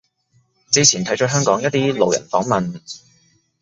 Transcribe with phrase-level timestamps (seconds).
[0.71, 2.81] 之前睇咗香港一啲路人訪問